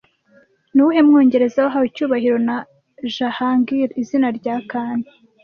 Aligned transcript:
Ni 0.73 0.81
uwuhe 0.83 1.01
mwongereza 1.07 1.57
wahawe 1.63 1.85
icyubahiro 1.89 2.37
na 2.47 2.57
Jahangir 3.15 3.89
izina 4.01 4.27
rya 4.37 4.55
'Khan' 4.61 5.01